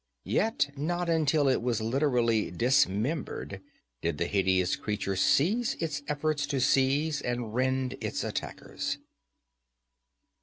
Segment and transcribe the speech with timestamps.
[0.25, 3.61] Yet not until it was literally dismembered
[4.01, 8.97] did the hideous creature cease its efforts to seize and rend its attackers.